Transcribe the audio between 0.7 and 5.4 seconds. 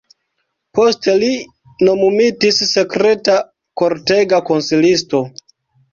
Poste li nomumitis sekreta kortega konsilisto.